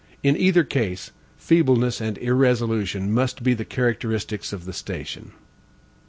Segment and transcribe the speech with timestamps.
[0.23, 5.31] In either case, feebleness and irresolution must be the characteristics of the station.